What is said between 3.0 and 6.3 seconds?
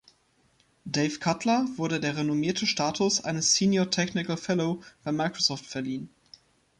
eines Senior Technical Fellow bei Microsoft verliehen.